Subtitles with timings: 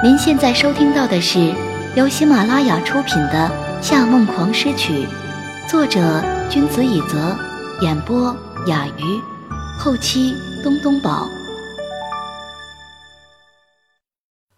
[0.00, 1.52] 您现在收听到的是
[1.96, 3.50] 由喜马拉雅出品的
[3.82, 4.92] 《夏梦狂诗曲》，
[5.68, 7.36] 作者君子以泽，
[7.80, 8.32] 演播
[8.68, 9.20] 雅鱼，
[9.76, 10.32] 后期
[10.62, 11.28] 东东宝。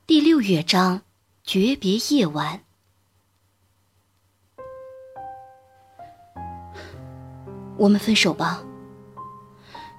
[0.07, 1.01] 第六乐章，
[1.43, 2.61] 诀别夜晚。
[7.79, 8.63] 我们分手吧。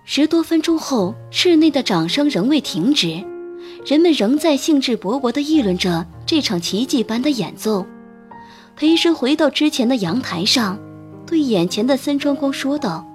[0.05, 3.30] 十多分钟后，室内的掌声仍未停止。
[3.85, 7.85] 人们仍在兴致勃勃地议论着这场奇迹般的演奏。
[8.75, 10.79] 裴生回到之前的阳台上，
[11.25, 13.05] 对眼前的森川光说道：“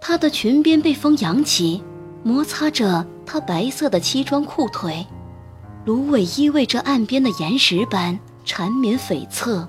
[0.00, 1.82] 她的裙边被风扬起，
[2.22, 5.06] 摩擦着她白色的西装裤腿，
[5.84, 9.66] 芦苇依偎着岸边的岩石般缠绵悱恻，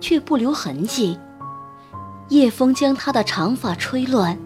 [0.00, 1.18] 却不留痕迹。
[2.28, 4.38] 夜风将她的长发吹乱，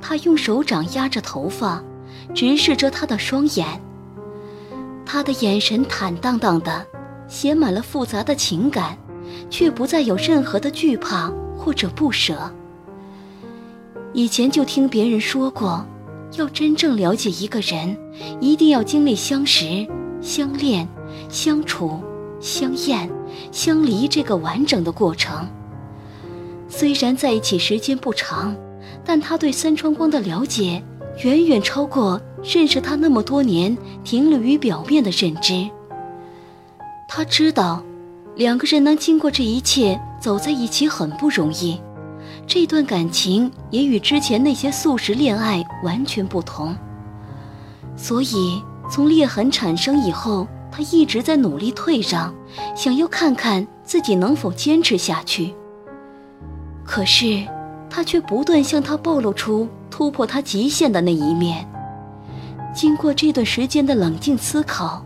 [0.00, 1.82] 他用手掌压着头发，
[2.34, 3.66] 直视着他的双眼。”
[5.10, 6.86] 他的眼神坦荡荡的，
[7.28, 8.98] 写满了复杂的情感，
[9.48, 12.52] 却不再有任何的惧怕或者不舍。
[14.12, 15.82] 以前就听别人说过，
[16.36, 17.96] 要真正了解一个人，
[18.38, 19.86] 一定要经历相识、
[20.20, 20.86] 相恋、
[21.30, 22.02] 相处、
[22.38, 23.10] 相厌、
[23.50, 25.48] 相离这个完整的过程。
[26.68, 28.54] 虽然在一起时间不长，
[29.06, 30.84] 但他对三川光的了解。
[31.24, 35.68] 远远超过认识他那么多年停留于表面的认知。
[37.08, 37.82] 他知道，
[38.36, 41.80] 两个人能经过这一切走在一起很不容易，
[42.46, 46.76] 这段感情也与之前那些速食恋爱完全不同。
[47.96, 52.32] 所以，从裂痕产生以后，他一直在努力退让，
[52.76, 55.52] 想要看看自己能否坚持下去。
[56.84, 57.44] 可是，
[57.90, 59.66] 他却不断向他暴露出。
[59.98, 61.68] 突破他极限的那一面。
[62.72, 65.04] 经过这段时间的冷静思考，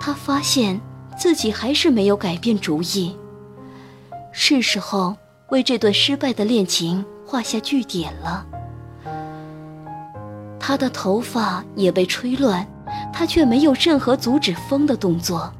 [0.00, 0.80] 他发现
[1.18, 3.14] 自己还是没有改变主意。
[4.32, 5.14] 是时候
[5.50, 8.46] 为这段失败的恋情画下句点了。
[10.58, 12.66] 他的头发也被吹乱，
[13.12, 15.52] 他却没有任何阻止风的动作，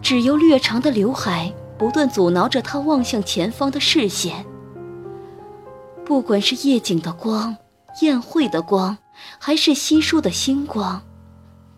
[0.00, 4.42] 只有略长的刘海不断阻挠着他望向前方的视线。
[6.02, 7.54] 不管是夜景的光。
[8.00, 8.98] 宴会的光，
[9.38, 11.02] 还是稀疏的星光，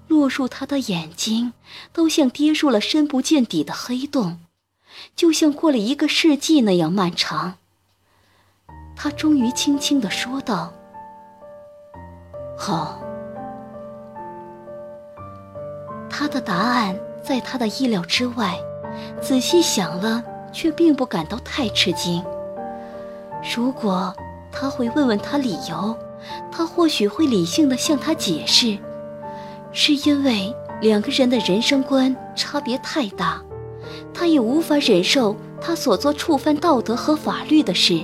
[0.09, 1.53] 落入他的眼睛，
[1.93, 4.41] 都像跌入了深不见底的黑洞，
[5.15, 7.59] 就像过了一个世纪那样漫长。
[8.97, 10.73] 他终于轻轻地说道
[12.59, 13.01] ：“好。”
[16.11, 18.59] 他的答案在他的意料之外，
[19.23, 22.25] 仔细想了，却并不感到太吃惊。
[23.55, 24.13] 如果
[24.51, 25.97] 他会问问他理由。
[26.51, 28.79] 他或许会理性的向他解释，
[29.73, 33.43] 是因为两个人的人生观差别太大，
[34.13, 38.01] 他也无法忍受他所做触犯道德和法律的事。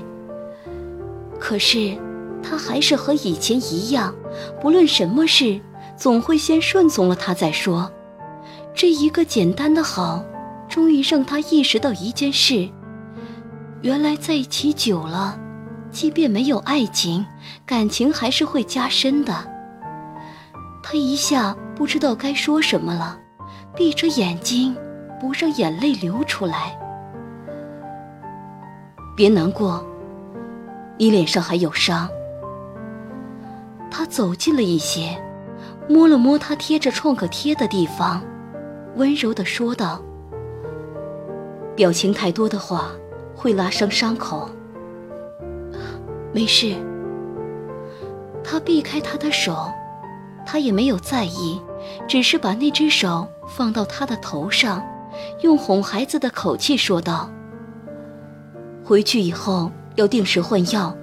[1.39, 1.97] 可是，
[2.43, 4.15] 他还是和以前一样，
[4.61, 5.61] 不论什么事，
[5.97, 7.91] 总会先顺从了他再说。
[8.75, 10.25] 这一个简单的好，
[10.69, 12.69] 终于让他意识到一件事：
[13.83, 15.39] 原来在一起久了。
[15.95, 17.25] 即便没有爱情，
[17.65, 19.33] 感情还是会加深的。
[20.83, 23.17] 他一下不知道该说什么了，
[23.77, 24.77] 闭着眼睛，
[25.21, 26.77] 不让眼泪流出来。
[29.17, 29.87] 别难过，
[30.99, 32.09] 你脸上还有伤。
[33.89, 35.17] 他走近了一些，
[35.89, 38.21] 摸了摸他贴着创可贴的地方，
[38.97, 40.03] 温柔地说道
[41.77, 42.91] ：“表情太多的话，
[43.37, 44.51] 会拉伤伤口。”
[46.35, 46.75] 没事。
[48.43, 49.71] 他避开他的手，
[50.45, 51.63] 他也没有在意，
[52.09, 54.83] 只是把那只手放到他的头上，
[55.41, 57.31] 用哄孩子的口气说道
[58.85, 60.95] ：“回去以后要定时换药，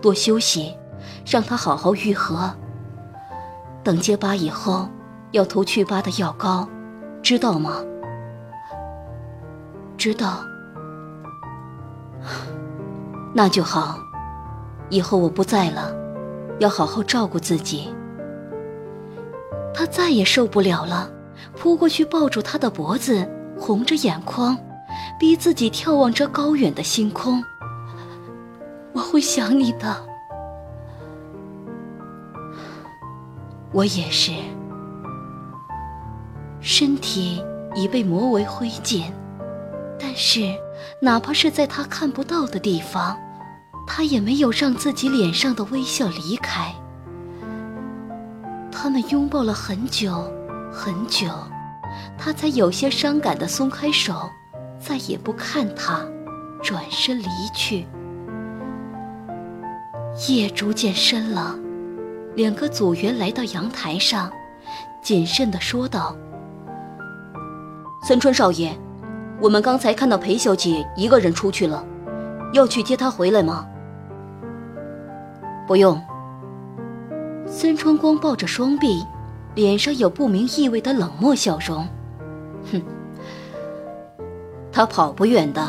[0.00, 0.74] 多休息，
[1.26, 2.50] 让他好好愈合。
[3.82, 4.88] 等结疤以后，
[5.32, 6.68] 要涂去疤的药膏，
[7.22, 7.84] 知道吗？”
[9.98, 10.44] 知道。
[13.34, 13.98] 那就好。
[14.88, 15.94] 以后我不在了，
[16.58, 17.92] 要好好照顾自己。
[19.74, 21.10] 他再也受不了了，
[21.56, 23.28] 扑过去抱住他的脖子，
[23.58, 24.56] 红着眼眶，
[25.18, 27.42] 逼自己眺望着高远的星空。
[28.92, 29.96] 我会想你的，
[33.72, 34.32] 我也是。
[36.60, 37.44] 身体
[37.74, 39.04] 已被磨为灰烬，
[40.00, 40.40] 但是
[41.00, 43.16] 哪怕是在他看不到的地方。
[43.86, 46.74] 他也没有让自己脸上的微笑离开。
[48.70, 50.30] 他们拥抱了很久，
[50.70, 51.28] 很久，
[52.18, 54.28] 他才有些伤感的松开手，
[54.78, 56.04] 再也不看他，
[56.62, 57.86] 转身离去。
[60.28, 61.58] 夜逐渐深了，
[62.34, 64.30] 两个组员来到阳台上，
[65.02, 66.16] 谨慎地说道
[68.06, 68.76] ：“森川少爷，
[69.40, 71.84] 我们刚才看到裴小姐一个人出去了，
[72.52, 73.66] 要去接她回来吗
[75.66, 76.00] ？”“不用。”
[77.46, 79.04] 孙春光抱着双臂，
[79.54, 81.86] 脸上有不明意味的冷漠笑容。
[82.72, 82.82] “哼，
[84.72, 85.62] 他跑不远的。”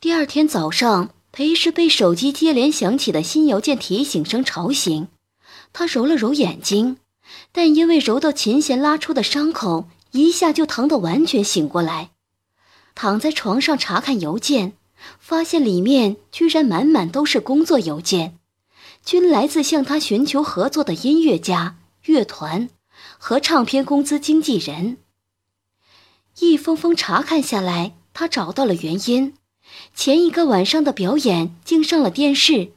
[0.00, 5.08] 第二天早上，裴氏被手机接连响起的新邮件提醒声吵醒，
[5.72, 6.98] 他揉了揉眼睛，
[7.50, 12.10] 但因为揉到琴弦拉出的伤口，一下就疼得完全醒过来。
[12.94, 14.74] 躺在床上查看邮件，
[15.18, 18.38] 发现里面居然满满都是工作邮件，
[19.04, 22.68] 均来自向他寻求合作的音乐家、乐团
[23.18, 24.98] 和唱片公司经纪人。
[26.38, 29.34] 一封封查看下来，他找到了原因。
[29.94, 32.72] 前一个晚上的表演竟上了电视，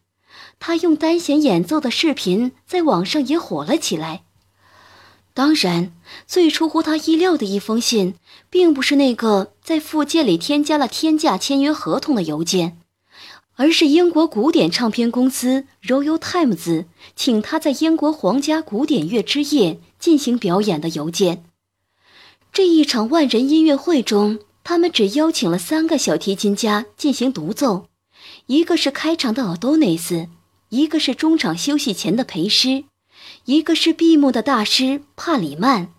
[0.60, 4.24] 他用单弦演奏的视频在网上也火了起来。
[5.34, 5.92] 当然，
[6.26, 8.16] 最出乎他意料的一封信，
[8.50, 12.80] 并不是那个在附件里添加了天价签约合同的邮件，
[13.56, 16.86] 而是英国古典唱片公司 Royal Times
[17.16, 21.44] 请他在英国皇家古典乐之夜进行表演的邮件。
[22.52, 24.40] 这一场万人音乐会中。
[24.70, 27.88] 他们只邀请了三个小提琴家进行独奏，
[28.48, 30.28] 一个是开场的奥多内斯，
[30.68, 32.84] 一个是中场休息前的陪师，
[33.46, 35.94] 一个是闭幕的大师帕里曼。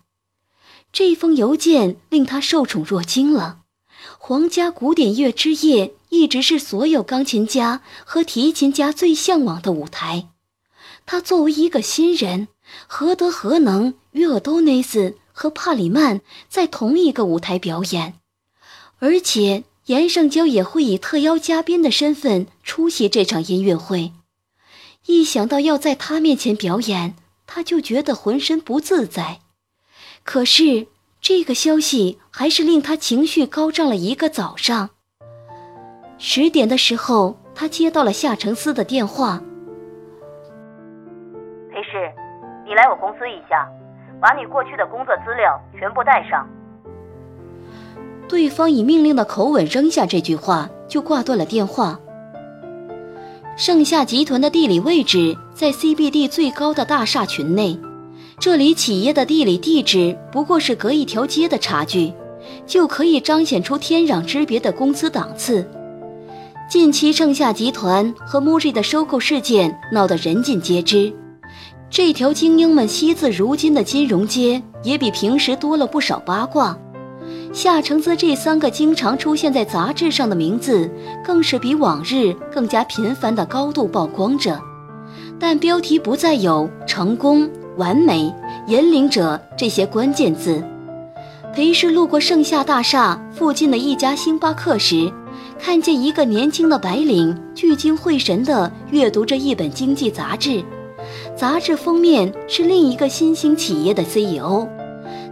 [0.93, 3.61] 这封邮件令他受宠若惊了。
[4.19, 10.29] 皇家古典乐之夜一直是所有钢琴家和提琴家最向往的舞台，
[11.07, 12.47] 他作为一个新人，
[12.85, 18.18] 何德何能与奥多内斯和帕里曼在同一个舞台表演？
[18.99, 24.11] 而且严胜娇也会以特邀嘉宾的身份出席这场音乐会，
[25.05, 27.15] 一想到要在他面前表演，
[27.47, 29.39] 他就觉得浑身不自在。
[30.23, 30.87] 可是
[31.21, 34.89] 这个消息还是令他情绪高涨了一个早上。
[36.17, 39.41] 十点的时候，他接到了夏承思的电话
[41.71, 42.13] ：“裴氏，
[42.67, 43.65] 你来我公司一下，
[44.19, 46.45] 把你过去的工作资料全部带上。”
[48.29, 51.99] 对方以命令的口吻扔下这句话，就挂断了电话。
[53.57, 57.77] 盛夏集团的地理位置在 CBD 最高的大厦群内，
[58.39, 62.13] 这里企业的地理地址不过是隔一条街的差距，
[62.67, 65.67] 就可以彰显出天壤之别的公司档次。
[66.69, 71.11] 近期盛夏集团和 MUJI 的收购事件闹得人尽皆知，
[71.89, 76.77] 这条精英们惜字如金的金融街也比平时多了不少八卦。
[77.51, 80.89] 夏承思这三个经常出现在杂志上的名字，
[81.25, 84.59] 更是比往日更加频繁的高度曝光着，
[85.39, 88.31] 但标题不再有“成功”“完美
[88.67, 90.63] ”“引领者”这些关键字。
[91.51, 95.11] 裴氏路过盛夏大厦附近的一家星巴克时，
[95.57, 100.63] 看见一个年轻的白领聚精会神地阅读着一本经济杂志，
[101.35, 104.67] 杂志封面是另一个新兴企业的 CEO，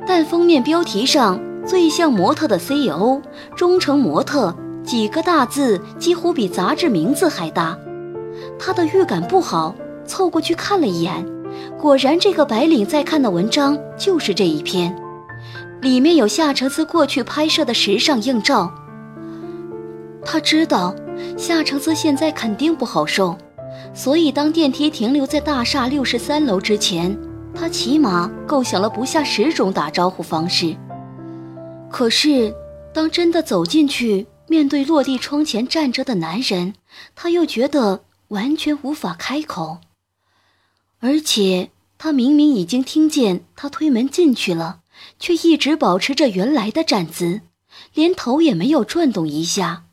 [0.08, 1.40] 但封面标题上。
[1.68, 3.22] 最像模特的 CEO，
[3.54, 4.56] 忠诚模特
[4.86, 7.78] 几个大字几乎比杂志名字还大。
[8.58, 11.26] 他的预感不好，凑过去看了一眼，
[11.78, 14.96] 果然这个白领在看的文章就是这一篇，
[15.82, 18.72] 里面有夏承思过去拍摄的时尚硬照。
[20.24, 20.96] 他知道
[21.38, 23.38] 夏承思现在肯定不好受，
[23.94, 27.18] 所以当电梯停留在大厦六十三楼之前，
[27.54, 30.74] 他起码构想了不下十种打招呼方式。
[31.90, 32.54] 可是，
[32.94, 36.76] 当真的走进去，面对落地窗前站着的男人，
[37.16, 39.80] 他又觉得完全无法开口。
[41.00, 44.82] 而且，他明明已经听见他推门进去了，
[45.18, 47.42] 却一直保持着原来的站姿，
[47.94, 49.86] 连头也没有转动一下。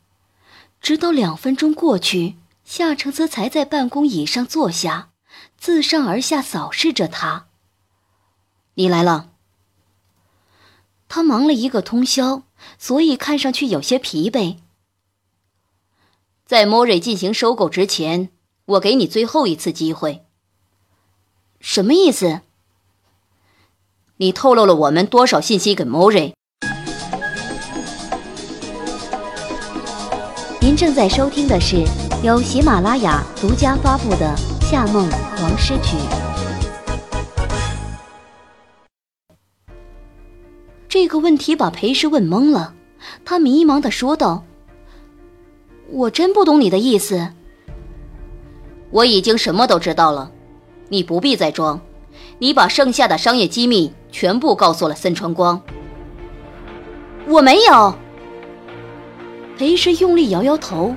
[0.81, 5.09] 直到两分钟过去，夏承泽才在办公椅上坐下，
[5.57, 7.47] 自上而下扫视着他
[8.75, 9.31] ：“你来了。”
[11.15, 12.41] 他忙了一个通宵，
[12.77, 14.57] 所以看上去有些疲惫。
[16.45, 18.31] 在莫瑞进行收购之前，
[18.65, 20.25] 我给你最后一次机会。
[21.61, 22.41] 什么意思？
[24.17, 26.33] 你透露了我们多少信息给莫瑞？
[30.59, 31.77] 您正在收听的是
[32.25, 34.35] 由喜马拉雅独家发布的
[34.69, 35.95] 《夏梦王诗曲》。
[40.95, 42.73] 这个问题把裴氏问懵了，
[43.25, 44.45] 他迷茫的说道
[45.91, 47.33] ：“我真不懂你的意思。
[48.91, 50.31] 我已经什么都知道了，
[50.87, 51.81] 你不必再装。
[52.39, 55.61] 你把剩下的商业机密全部告诉了森川光。
[57.27, 57.93] 我没有。”
[59.59, 60.95] 裴氏用力摇摇头：“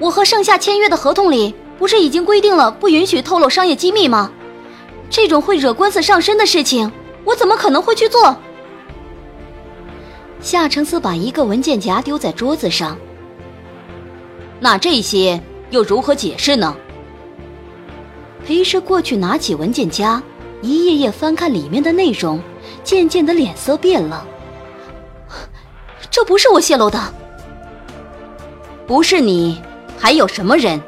[0.00, 4.32] 我和盛夏签约的合同里不是已经规定了不允许透露商业机密吗？
[5.10, 6.90] 这种会惹官司上身的事情。”
[7.26, 8.34] 我怎么可能会去做？
[10.40, 12.96] 夏承思把一个文件夹丢在桌子上。
[14.60, 15.38] 那这些
[15.70, 16.74] 又如何解释呢？
[18.46, 20.22] 裴氏过去拿起文件夹，
[20.62, 22.40] 一页页翻看里面的内容，
[22.84, 24.24] 渐渐的脸色变了。
[26.10, 26.98] 这不是我泄露的，
[28.86, 29.60] 不是你，
[29.98, 30.80] 还有什么人？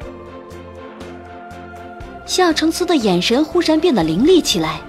[2.24, 4.80] 夏承思的眼神忽然变得凌厉起来。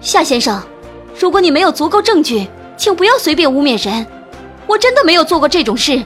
[0.00, 0.62] 夏先生，
[1.18, 4.06] 如果你没有足够证据，请不要随便污蔑人。
[4.66, 6.02] 我真的没有做过这种事。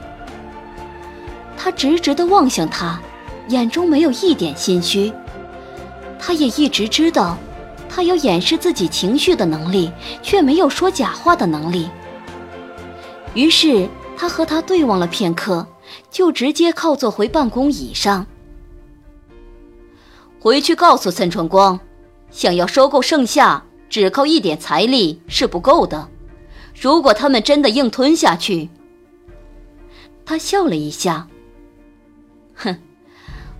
[1.57, 2.99] 他直直的望向他，
[3.47, 5.13] 眼中没有一点心虚。
[6.19, 7.37] 他也一直知道，
[7.87, 9.89] 他有掩饰自己情绪的能力，
[10.21, 11.89] 却没有说假话的能力。
[13.33, 13.87] 于是
[14.17, 15.65] 他和他对望了片刻，
[16.11, 18.25] 就直接靠坐回办公椅上，
[20.39, 21.79] 回去告诉森川光，
[22.29, 23.63] 想要收购盛夏。
[23.95, 26.09] 只靠一点财力是不够的，
[26.77, 28.69] 如果他们真的硬吞下去，
[30.25, 31.25] 他笑了一下，
[32.55, 32.77] 哼，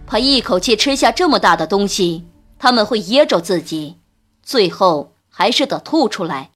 [0.05, 2.25] 怕一口气吃下这么大的东西，
[2.59, 3.95] 他们会噎着自己，
[4.43, 6.51] 最后还是得吐出来。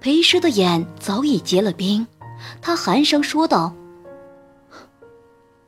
[0.00, 2.06] 裴师的眼早已结了冰，
[2.62, 3.74] 他寒声说道：“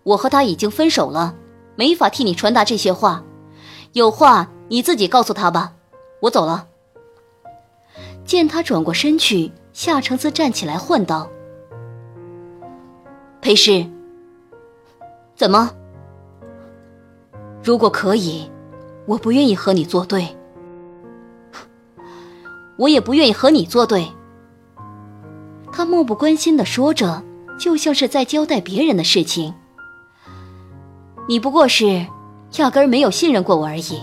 [0.04, 1.35] 我和他已经分手了，
[1.75, 3.23] 没法替你传达这些话，
[3.92, 5.75] 有话。”你自己告诉他吧，
[6.20, 6.66] 我走了。
[8.25, 11.30] 见他转过身去，夏承思站起来唤道
[13.40, 13.87] ：“裴师，
[15.37, 15.70] 怎么？
[17.62, 18.50] 如果可以，
[19.06, 20.37] 我不愿意和你作对。
[22.76, 24.08] 我也不愿意和你作对。”
[25.70, 27.23] 他漠不关心的说着，
[27.61, 29.54] 就像是在交代别人的事情。
[31.28, 32.06] 你不过是
[32.58, 34.00] 压根儿没有信任过我而已。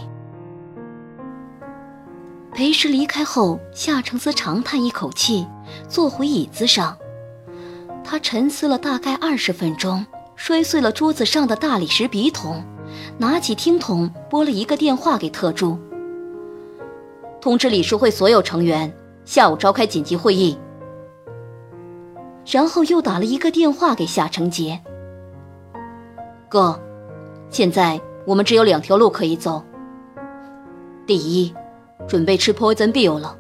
[2.54, 5.48] 裴师离开后，夏承思长叹一口气，
[5.90, 6.96] 坐回椅子上。
[8.04, 10.06] 他沉思了大概二十分钟，
[10.36, 12.64] 摔碎了桌子上的大理石笔筒，
[13.18, 15.80] 拿起听筒拨了一个电话给特助，
[17.42, 18.94] 通知理事会所有成员
[19.26, 20.56] 下午召开紧急会议。
[22.46, 24.80] 然后又打了一个电话给夏承杰。
[26.50, 26.80] 哥，
[27.50, 29.64] 现在我们只有两条路可以走。
[31.08, 31.52] 第一。
[32.08, 33.36] 准备吃 poison bill 了。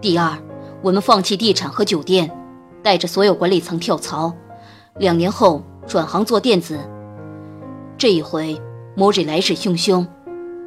[0.00, 0.38] 第二，
[0.82, 2.30] 我们放弃地产和酒店，
[2.82, 4.32] 带着所有管理层跳槽，
[4.98, 6.78] 两年后转行做电子。
[7.96, 8.60] 这一回，
[8.94, 10.06] 莫瑞来势汹汹，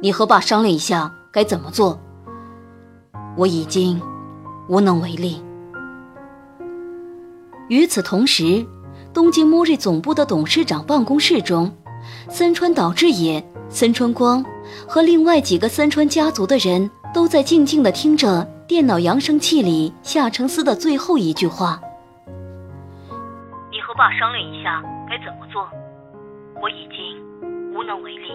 [0.00, 1.98] 你和爸商量一下该怎么做。
[3.36, 4.00] 我已经
[4.68, 5.42] 无能为力。
[7.68, 8.66] 与此同时，
[9.14, 11.74] 东京莫瑞总部的董事长办公室中，
[12.28, 14.44] 森川岛志也、森川光
[14.86, 16.90] 和另外几个森川家族的人。
[17.12, 21.78] 都在静静的听着电脑扬声器里夏承思的最后一句话
[23.70, 25.68] ：“你和爸商量一下该怎么做，
[26.62, 28.30] 我已经无能为力。”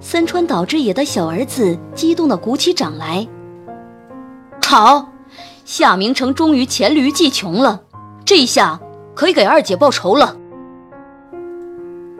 [0.00, 3.28] 三川岛之野的小儿子激动的鼓起掌来
[4.64, 5.12] ：“好，
[5.66, 7.82] 夏明成终于黔驴技穷了，
[8.24, 8.80] 这下
[9.14, 10.34] 可以给二姐报仇了。”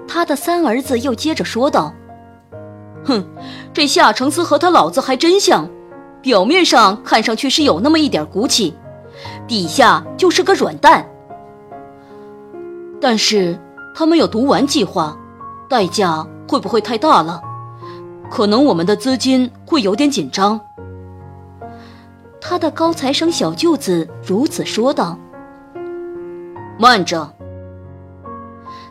[0.06, 1.94] 他的三儿子又接着说道。
[3.08, 3.24] 哼，
[3.72, 5.66] 这夏承思和他老子还真像，
[6.20, 8.74] 表面上看上去是有那么一点骨气，
[9.46, 11.08] 底下就是个软蛋。
[13.00, 13.58] 但是
[13.94, 15.16] 他们有毒丸计划，
[15.70, 17.40] 代价会不会太大了？
[18.30, 20.60] 可能我们的资金会有点紧张。
[22.40, 25.18] 他的高材生小舅子如此说道。
[26.78, 27.32] 慢着，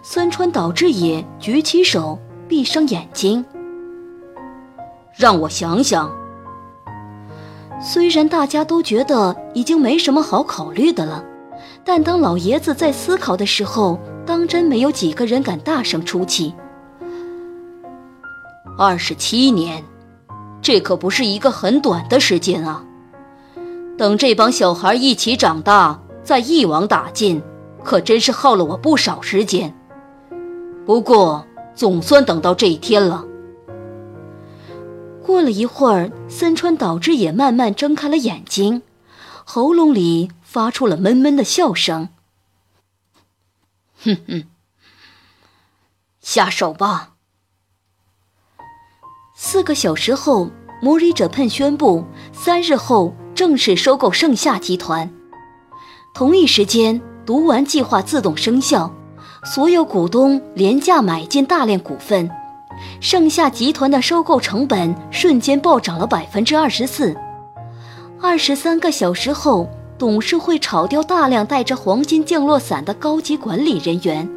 [0.01, 3.45] 三川岛志也举起手，闭上眼睛。
[5.17, 6.09] 让我想想。
[7.81, 11.23] 虽然大家都觉得已经没什么好考虑的了，
[11.83, 16.53] 但当老爷子在思考的时候，当真没有几个人敢大声出气。
[18.77, 19.83] 二十七年，
[20.61, 22.83] 这可不是一个很短的时间啊！
[23.97, 27.41] 等这帮小孩一起长大，再一网打尽，
[27.83, 29.73] 可真是耗了我不少时间。
[30.85, 31.43] 不过，
[31.73, 33.25] 总算等到这一天了。
[35.27, 38.81] 过了一会儿，森川导致也慢慢睁开了眼睛，
[39.43, 42.07] 喉咙里发出了闷闷的笑声。
[44.05, 44.45] 哼哼，
[46.21, 47.15] 下手吧。
[49.35, 50.49] 四个小时后，
[50.81, 55.11] 摩瑞者喷宣布，三日后正式收购盛夏集团。
[56.13, 58.95] 同一时间，读完计划自动生效，
[59.43, 62.31] 所有股东廉价买进大量股份，
[62.99, 67.15] 盛夏集团的收购成本瞬间暴涨了百分之二十四。
[68.21, 69.69] 二十三个小时后。
[69.99, 74.29] 董事会炒掉大量带着黄金降落伞的高级管理人员，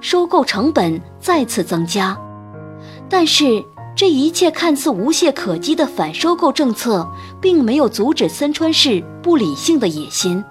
[0.00, 2.18] 收购成本再次增加。
[3.08, 7.08] 但是这一切看似无懈可击的反收购政策，
[7.40, 10.44] 并没有阻止森川市不理性的野心。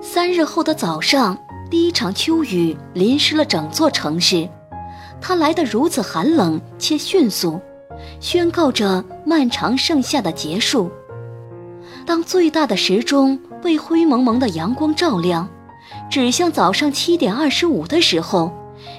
[0.00, 1.36] 三日后的早上，
[1.70, 4.48] 第一场秋雨淋湿了整座城市，
[5.20, 7.60] 它来得如此寒冷且迅速，
[8.20, 10.90] 宣告着漫长盛夏的结束。
[12.06, 15.48] 当最大的时钟被灰蒙蒙的阳光照亮，
[16.10, 18.52] 指向早上七点二十五的时候，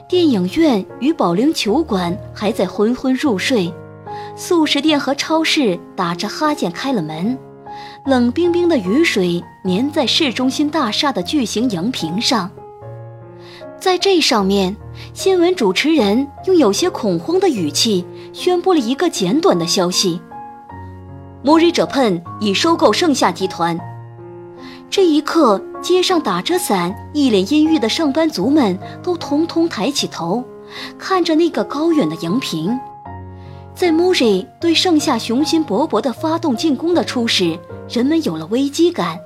[0.07, 3.73] 电影院与保龄球馆还在昏昏入睡，
[4.35, 7.37] 素食店和超市打着哈欠开了门，
[8.05, 12.49] 冷冰冰的雨水粘在市中心大厦的巨型荧屏上。
[13.81, 14.77] 在这上面，
[15.11, 20.21] 新闻主持人用有些恐慌的语气宣布了一个简短的消息。
[21.41, 23.75] 摩瑞者喷已收购盛夏集团。
[24.87, 30.43] 这一刻，街上打着伞、一脸阴郁的上班族们都统统抬起头，
[30.99, 32.79] 看着那个高远的荧屏。
[33.73, 37.57] 在莫瑞对盛夏雄心勃勃地发动进攻的初始，
[37.89, 39.17] 人们有了危机感，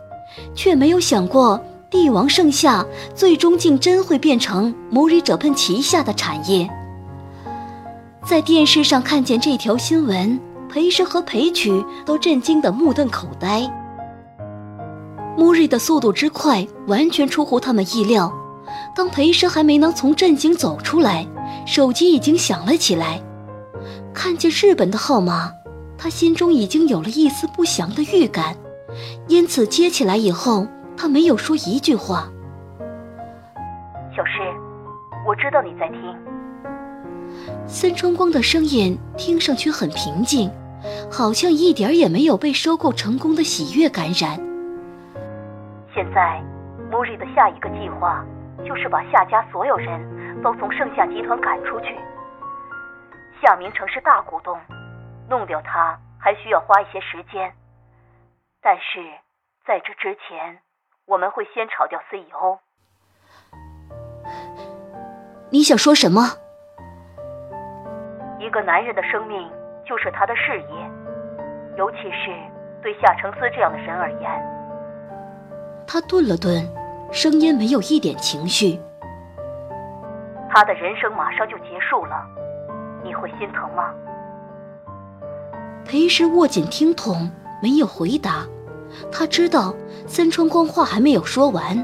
[0.55, 1.61] 却没有想过
[1.95, 6.69] 帝王盛夏最终竟真会变成摩瑞者喷旗下的产业。
[8.27, 10.37] 在电视上看见这条新闻。
[10.67, 13.61] 裴师和裴曲都震惊得目瞪口呆。
[15.37, 18.29] 穆瑞的速度之快，完全出乎他们意料。
[18.93, 21.25] 当裴师还没能从震惊走出来，
[21.65, 23.21] 手机已经响了起来。
[24.13, 25.49] 看见日本的号码，
[25.97, 28.57] 他心中已经有了一丝不祥的预感，
[29.29, 32.29] 因此接起来以后，他没有说一句话。
[34.15, 34.39] 小诗，
[35.25, 36.17] 我知道你在听。
[37.67, 40.51] 森春光的声音听上去很平静。
[41.11, 44.37] 好像一点也没有被收购成功的喜悦感染。
[45.91, 46.39] 现在，
[46.91, 48.23] 穆瑞的下一个计划
[48.63, 49.99] 就是把夏家所有人
[50.43, 51.97] 都从盛夏集团赶出去。
[53.41, 54.55] 夏明成是大股东，
[55.27, 57.51] 弄掉他还需要花一些时间。
[58.61, 59.01] 但是
[59.65, 60.59] 在这之前，
[61.05, 62.59] 我们会先炒掉 CEO。
[65.49, 66.21] 你想说什么？
[68.39, 69.49] 一个男人的生命。
[69.87, 72.33] 就是他的事业，尤其是
[72.81, 74.31] 对夏承思这样的人而言。
[75.85, 76.67] 他顿了顿，
[77.11, 78.81] 声音没有一点情绪。
[80.49, 82.25] 他的人生马上就结束了，
[83.03, 83.93] 你会心疼吗？
[85.85, 87.29] 裴时握紧听筒，
[87.61, 88.43] 没有回答。
[89.11, 89.73] 他知道
[90.07, 91.77] 三川光话还没有说完，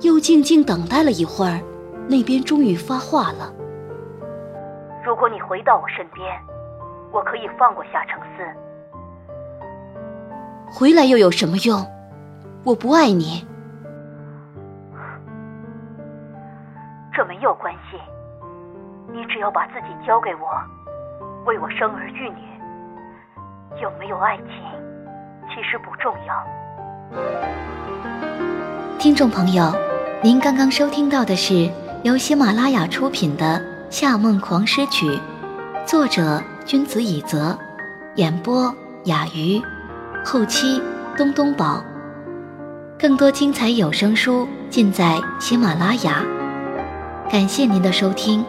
[0.00, 1.60] 又静静等待了一会儿，
[2.08, 3.52] 那边终于发话了
[5.04, 6.26] ：“如果你回到我身边。”
[7.14, 8.42] 我可以放过夏承思，
[10.66, 11.78] 回来又有什么用？
[12.64, 13.46] 我不爱你，
[17.12, 17.96] 这没有关系。
[19.12, 20.60] 你只要把自己交给我，
[21.46, 22.42] 为我生儿育女。
[23.80, 24.48] 有没有爱情，
[25.48, 26.46] 其实不重要。
[28.98, 29.72] 听众朋友，
[30.22, 31.70] 您刚刚收听到的是
[32.02, 33.58] 由喜马拉雅出品的
[33.90, 35.06] 《夏梦狂诗曲》，
[35.84, 36.42] 作者。
[36.66, 37.58] 君子以泽，
[38.14, 39.62] 演播雅鱼，
[40.24, 40.80] 后期
[41.14, 41.84] 东东宝。
[42.98, 46.24] 更多精彩有声书尽在喜马拉雅。
[47.30, 48.42] 感谢您的收听。